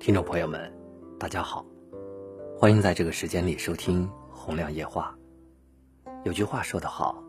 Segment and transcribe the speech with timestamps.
[0.00, 0.72] 听众朋友们，
[1.18, 1.62] 大家好，
[2.56, 5.14] 欢迎在这个时间里收听《洪亮夜话》。
[6.24, 7.22] 有句话说得好，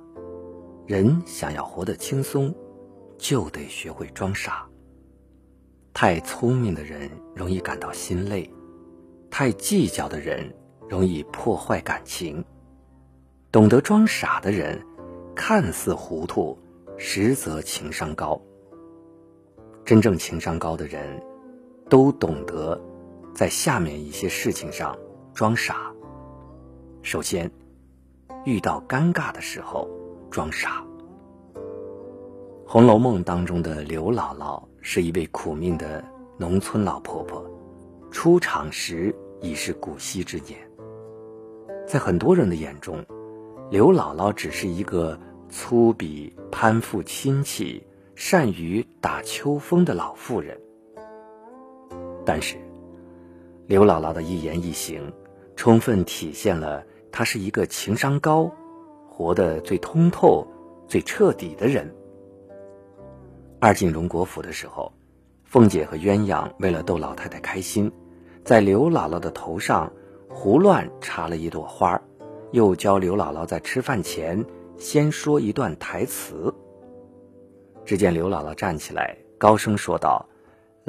[0.88, 2.56] 人想要活得轻松，
[3.18, 4.66] 就得学会装傻。
[5.94, 8.50] 太聪明的人容易感到心累，
[9.30, 10.50] 太计较的人
[10.88, 12.42] 容易破坏感情。
[13.52, 14.82] 懂得装傻的人，
[15.36, 16.58] 看似糊涂，
[16.98, 18.42] 实则情商高。
[19.84, 21.22] 真正情商高的人。
[21.92, 22.82] 都懂得
[23.36, 24.98] 在下面一些事情上
[25.34, 25.92] 装傻。
[27.02, 27.52] 首先，
[28.46, 29.90] 遇到尴尬的时候
[30.30, 30.82] 装傻。
[32.66, 36.02] 《红楼梦》当中的刘姥姥是一位苦命的
[36.38, 37.46] 农村老婆婆，
[38.10, 40.58] 出场时已是古稀之年。
[41.86, 43.06] 在很多人的眼中，
[43.70, 45.20] 刘姥姥只是一个
[45.50, 50.58] 粗鄙、攀附亲戚、善于打秋风的老妇人。
[52.24, 52.56] 但是，
[53.68, 55.12] 刘姥姥的一言一行，
[55.56, 58.52] 充分体现了她是一个情商高、
[59.10, 60.46] 活得最通透、
[60.88, 61.94] 最彻底的人。
[63.60, 64.92] 二进荣国府的时候，
[65.44, 67.92] 凤姐和鸳鸯为了逗老太太开心，
[68.44, 69.92] 在刘姥姥的头上
[70.30, 72.00] 胡乱插了一朵花，
[72.52, 74.46] 又教刘姥姥在吃饭前
[74.78, 76.54] 先说一段台词。
[77.84, 80.28] 只见刘姥姥站起来，高声说道。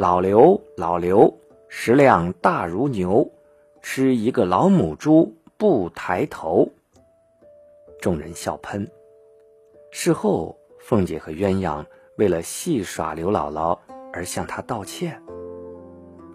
[0.02, 1.32] 老刘，老刘，
[1.68, 3.30] 食量大如牛，
[3.82, 6.68] 吃一个老母猪不抬头。
[8.00, 8.90] 众人笑喷。
[9.92, 11.86] 事后，凤姐和鸳鸯
[12.16, 13.78] 为了戏耍刘姥姥
[14.12, 15.22] 而向她道歉。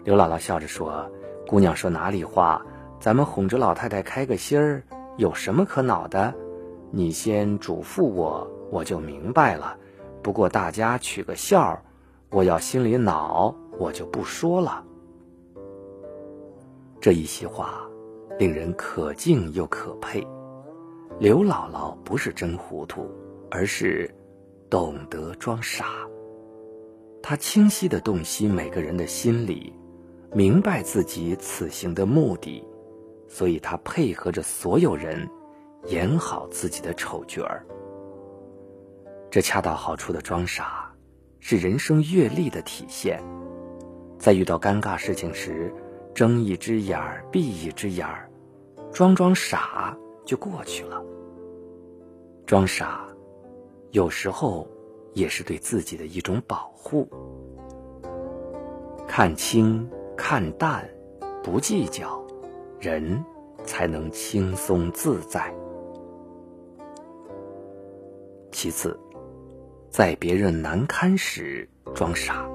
[0.02, 1.06] 刘姥姥笑着说
[1.46, 2.64] ：“姑娘说哪里话？
[2.98, 4.82] 咱们哄着老太太开个心儿，
[5.18, 6.32] 有什么可恼的？
[6.90, 9.76] 你先嘱咐我，我就明白了。
[10.22, 11.78] 不过大家取个笑。”
[12.30, 14.84] 我要心里恼，我就不说了。
[17.00, 17.88] 这一席话，
[18.38, 20.26] 令人可敬又可佩。
[21.18, 23.10] 刘姥姥不是真糊涂，
[23.50, 24.12] 而是
[24.68, 25.86] 懂得装傻。
[27.22, 29.72] 她清晰的洞悉每个人的心理，
[30.32, 32.62] 明白自己此行的目的，
[33.26, 35.26] 所以她配合着所有人，
[35.86, 37.64] 演好自己的丑角儿。
[39.30, 40.87] 这恰到好处的装傻。
[41.40, 43.22] 是人生阅历的体现，
[44.18, 45.72] 在遇到尴尬事情时，
[46.14, 48.28] 睁一只眼儿闭一只眼儿，
[48.92, 51.02] 装装傻就过去了。
[52.44, 53.06] 装傻，
[53.92, 54.66] 有时候
[55.14, 57.08] 也是对自己的一种保护。
[59.06, 60.88] 看清、看淡，
[61.42, 62.22] 不计较，
[62.80, 63.24] 人
[63.64, 65.54] 才能轻松自在。
[68.50, 68.98] 其次。
[69.90, 72.48] 在别人难堪时装傻。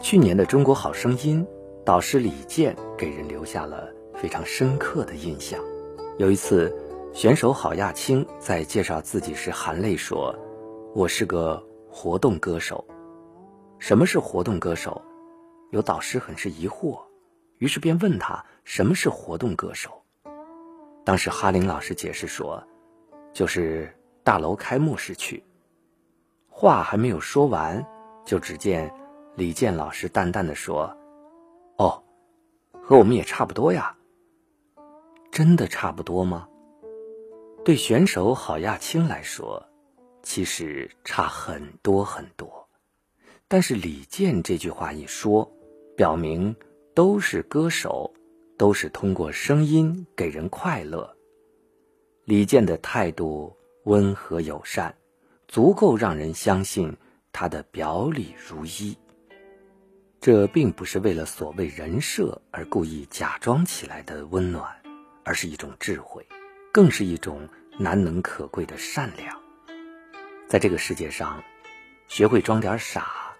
[0.00, 1.44] 去年的《中国好声音》，
[1.84, 5.60] 导师李健给人留下了非常深刻的印象。
[6.18, 6.74] 有一次，
[7.12, 10.34] 选手郝亚青在介绍自己时含泪说
[10.94, 12.84] ：“我是个活动歌手。”
[13.78, 15.00] 什么是活动歌手？
[15.70, 16.98] 有导师很是疑惑，
[17.58, 19.90] 于是便问他什么是活动歌手。
[21.04, 22.62] 当时哈林老师解释说
[23.32, 23.94] ：“就是
[24.24, 25.42] 大楼开幕式去。”
[26.58, 27.86] 话还没有说完，
[28.24, 28.90] 就只见
[29.34, 30.96] 李健老师淡淡的说
[31.76, 32.02] ：“哦，
[32.80, 33.94] 和我们也差不多呀。”
[35.30, 36.48] 真的差不多吗？
[37.62, 39.62] 对选手郝亚青来说，
[40.22, 42.66] 其实差很多很多。
[43.48, 45.46] 但是李健这句话一说，
[45.94, 46.56] 表明
[46.94, 48.10] 都是歌手，
[48.56, 51.14] 都是通过声音给人快乐。
[52.24, 54.96] 李健的态度温和友善。
[55.56, 56.94] 足够让人相信
[57.32, 58.94] 他的表里如一。
[60.20, 64.70] 这并不是为了所谓人设而故意假装起来的温暖，
[65.24, 66.28] 而是一种智慧，
[66.74, 69.34] 更是一种难能可贵的善良。
[70.46, 71.42] 在这个世界上，
[72.06, 73.34] 学会装点傻，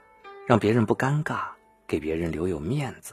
[0.46, 1.48] 让别人不尴尬，
[1.86, 3.12] 给别人留有面子，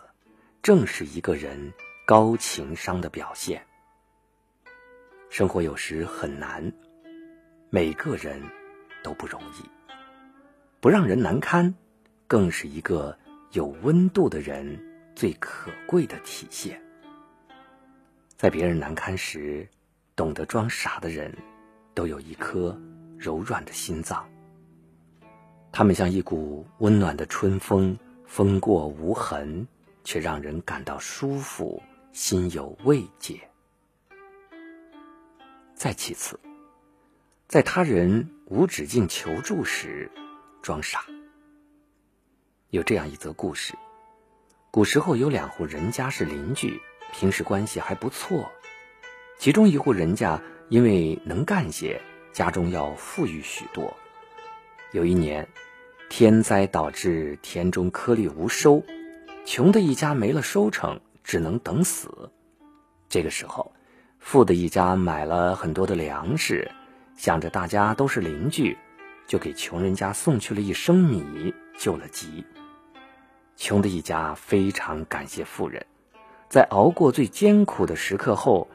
[0.62, 1.74] 正是一个人
[2.08, 3.62] 高情商的表现。
[5.30, 6.72] 生活有时很难，
[7.70, 8.42] 每个人。
[9.04, 9.70] 都不容易，
[10.80, 11.74] 不让人难堪，
[12.26, 13.16] 更是一个
[13.52, 14.80] 有温度的人
[15.14, 16.82] 最可贵的体现。
[18.38, 19.68] 在别人难堪时，
[20.16, 21.32] 懂得装傻的人，
[21.94, 22.80] 都有一颗
[23.18, 24.28] 柔软的心脏。
[25.72, 29.68] 他们像一股温暖的春风，风过无痕，
[30.04, 33.40] 却让人感到舒服，心有慰藉。
[35.74, 36.40] 再其次。
[37.54, 40.10] 在他人无止境求助时，
[40.64, 41.06] 装傻。
[42.72, 43.76] 有这样一则故事：
[44.72, 48.52] 古时候有两户人家是邻居，平时关系还不错。
[49.38, 52.02] 其中一户人家因为能干些，
[52.32, 53.96] 家中要富裕许多。
[54.92, 55.48] 有一年，
[56.10, 58.84] 天灾导致田中颗粒无收，
[59.46, 62.32] 穷的一家没了收成，只能等死。
[63.10, 63.72] 这个时候，
[64.18, 66.72] 富的一家买了很多的粮食，
[67.16, 68.78] 想着大家都是邻居，
[69.28, 72.46] 就给穷人家送去了一升米，救了急。
[73.56, 75.86] 穷的一家非常感谢富人，
[76.50, 78.68] 在熬过最艰苦的时刻后，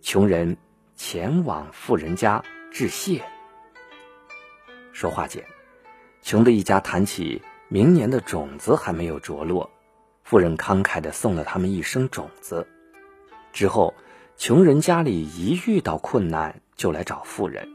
[0.00, 0.56] 穷人
[0.94, 3.22] 前往富人家致谢。
[4.92, 5.44] 说话间，
[6.22, 9.68] 穷的一家谈起明年的种子还没有着落，
[10.22, 12.66] 富人慷慨地送了他们一升种子。
[13.52, 13.92] 之后，
[14.36, 17.68] 穷人家里一遇到困难就来找富人，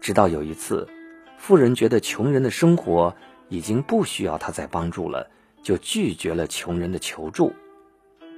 [0.00, 0.88] 直到有一次，
[1.36, 3.16] 富人觉得穷人的生活
[3.48, 5.30] 已经不需要他再帮助了。
[5.60, 7.52] 就拒绝了穷人的求助，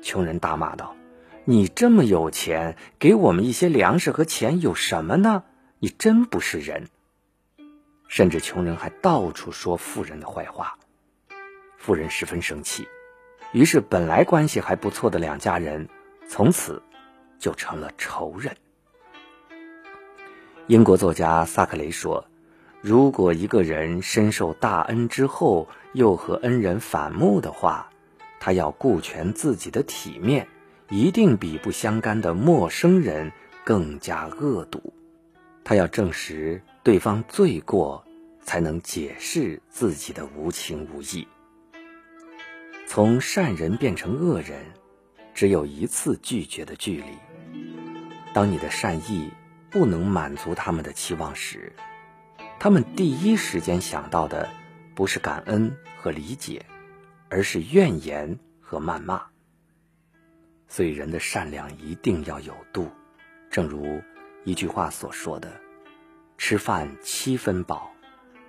[0.03, 0.97] 穷人大骂道
[1.45, 5.45] ：“你这么有钱，给我们一些粮食和钱有什么呢？
[5.79, 6.89] 你真不是人！”
[8.09, 10.79] 甚至穷人还到处说富人的坏话，
[11.77, 12.89] 富人十分生气，
[13.53, 15.89] 于是本来关系还不错的两家人，
[16.27, 16.83] 从此
[17.39, 18.57] 就成了仇人。
[20.71, 22.25] 英国作家萨克雷说。
[22.81, 27.91] 如果一个人深受大恩之后，又和恩人反目的话，
[28.39, 30.47] 他要顾全自己的体面，
[30.89, 33.33] 一定比不相干的陌生人
[33.65, 34.95] 更加恶毒。
[35.65, 38.05] 他要证实对方罪过，
[38.41, 41.27] 才能解释自己的无情无义。
[42.87, 44.61] 从善人变成恶人，
[45.35, 47.07] 只有一次拒绝的距离。
[48.33, 49.29] 当你的善意
[49.71, 51.73] 不能满足他们的期望时，
[52.59, 54.49] 他们第一时间想到的
[54.95, 56.67] 不是感恩和理解，
[57.29, 59.23] 而是怨言和谩骂。
[60.67, 62.91] 所以，人的善良一定要有度。
[63.51, 64.01] 正如
[64.45, 65.61] 一句话所说的
[66.39, 67.91] ：“吃饭七分饱，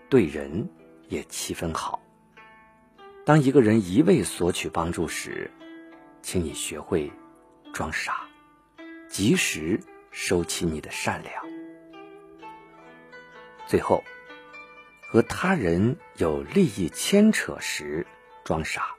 [0.09, 0.69] 对人
[1.07, 2.01] 也七分好。”
[3.25, 5.50] 当一个人一味索取帮助时，
[6.21, 7.12] 请你学会
[7.74, 8.27] 装傻，
[9.09, 9.79] 及时
[10.12, 11.44] 收起你的善良。
[13.66, 14.04] 最后，
[15.10, 18.06] 和他人有利益牵扯时，
[18.44, 18.96] 装傻。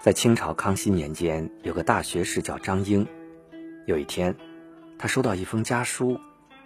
[0.00, 3.06] 在清朝康熙年间，有个大学士叫张英。
[3.86, 4.36] 有一天，
[4.98, 6.20] 他收到一封家书，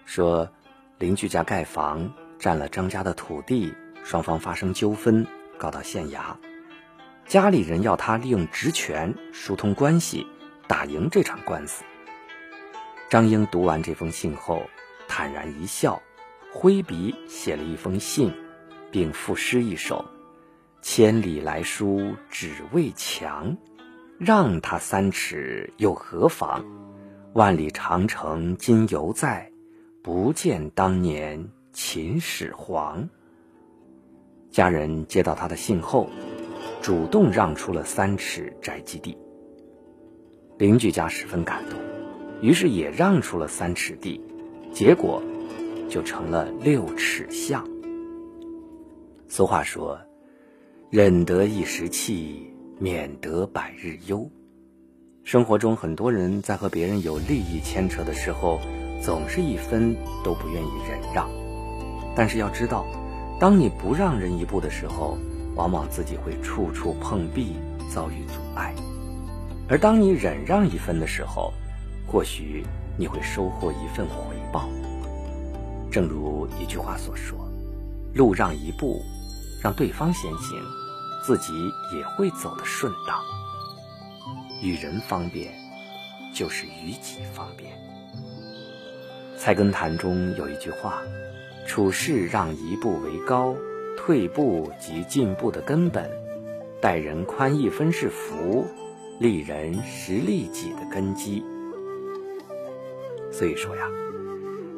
[0.05, 0.50] 说
[0.99, 3.73] 邻居家盖房占了张家的土地，
[4.05, 5.26] 双方发生纠纷，
[5.56, 6.37] 告到县衙。
[7.26, 10.26] 家里人要他利用职权疏通关系，
[10.67, 11.84] 打赢这场官司。
[13.12, 14.62] 张英读完这封信后，
[15.06, 16.00] 坦然一笑。
[16.50, 18.32] 挥笔写了一封信，
[18.90, 20.02] 并赋诗一首
[20.80, 23.54] ：“千里来书只为墙，
[24.18, 26.64] 让他三尺又何妨？
[27.34, 29.52] 万里长城今犹在，
[30.02, 33.10] 不见当年秦始皇。”
[34.50, 36.08] 家人接到他的信后，
[36.80, 39.18] 主动让出了三尺宅基地。
[40.56, 41.78] 邻居家十分感动，
[42.42, 44.20] 于是也让出了三尺地，
[44.74, 45.22] 结果。
[45.88, 47.68] 就成了六尺巷。
[49.28, 50.00] 俗话说
[50.88, 54.31] ：“忍得一时气，免得百日忧。”
[55.22, 58.58] 生活中，很多人在和别人有利益牵扯的时候，
[59.02, 61.28] 总是一分都不愿意忍让。
[62.17, 62.86] 但是要知道，
[63.38, 65.19] 当你不让人一步的时候，
[65.55, 67.52] 往往自己会处处碰壁，
[67.90, 68.72] 遭遇阻碍；
[69.69, 71.52] 而当你忍让一分的时候，
[72.06, 72.64] 或许
[72.96, 74.68] 你会收获一份回报。
[75.90, 77.38] 正如一句话所说
[78.14, 79.02] ：“路让一步，
[79.62, 80.58] 让对方先行，
[81.24, 81.52] 自己
[81.94, 83.20] 也会走得顺当。
[84.62, 85.52] 与人方便，
[86.34, 87.72] 就是与己方便。”
[89.38, 91.02] 《菜根谭》中有一句话
[91.66, 93.54] ：“处事让一步为高，
[93.98, 96.04] 退步即进步的根本；
[96.80, 98.64] 待人宽一分是福，
[99.18, 101.44] 利人实利己的根基。”
[103.43, 103.91] 所以说呀。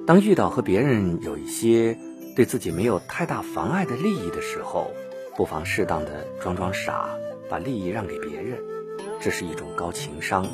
[0.06, 1.98] 当遇到和别人有一些
[2.34, 4.90] 对自己没有太大妨碍的利益的时候，
[5.36, 7.10] 不妨适当的装装傻，
[7.50, 8.58] 把利益让给别人，
[9.20, 10.46] 这是一种高情商，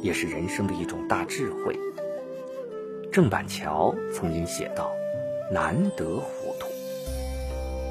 [0.00, 1.78] 也是人生的一种大智慧。
[3.12, 4.90] 郑板桥曾经写道
[5.52, 6.68] ：“难得糊涂。”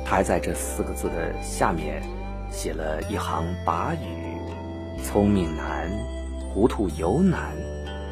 [0.03, 2.01] 他还在这四个字的下面
[2.51, 5.87] 写了一行跋语：“聪明难，
[6.51, 7.55] 糊涂尤难。”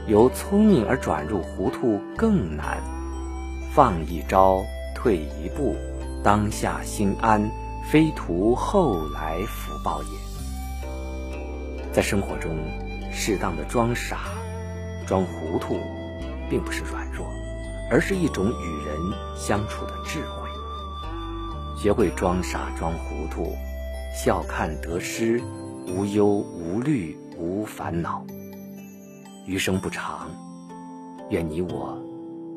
[0.10, 2.82] 由聪明而转入糊涂更难，
[3.76, 5.76] 放一招，退一步，
[6.24, 7.52] 当下心安，
[7.92, 10.10] 非图后来福报也。
[11.94, 12.58] 在生活中，
[13.14, 14.18] 适当的装傻、
[15.06, 15.80] 装糊涂，
[16.50, 17.28] 并不是软弱，
[17.92, 18.98] 而是一种与人
[19.38, 20.50] 相处的智慧。
[21.78, 23.56] 学会装傻、装糊涂，
[24.12, 25.40] 笑看得失，
[25.88, 28.26] 无忧无虑，无烦恼。
[29.50, 30.30] 余生不长，
[31.32, 32.00] 愿你我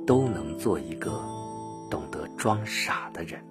[0.06, 1.10] 都能做一个
[1.90, 3.42] 懂得装傻的人。